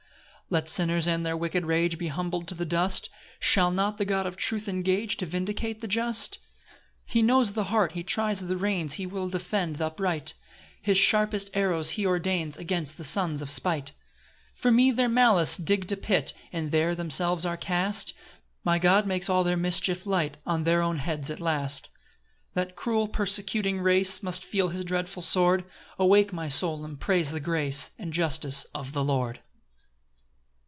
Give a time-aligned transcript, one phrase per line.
[0.53, 0.57] PAUSE.
[0.63, 3.09] 6 [Let sinners and their wicked rage Be humbled to the dust;
[3.39, 6.39] Shall not the God of truth engage To vindicate the just?
[7.05, 10.33] 7 He knows the heart, he tries the reins, He will defend th' upright:
[10.81, 13.91] His sharpest arrows he ordains Against the sons of spite.
[14.55, 18.13] 8 For me their malice digg'd a pit, But there themselves are cast;
[18.65, 21.89] My God makes all their mischief light On their own heads at last.]
[22.57, 25.63] 9 That cruel persecuting race Must feel his dreadful sword;
[25.97, 29.39] Awake, my soul, and praise the grace And justice of the Lord.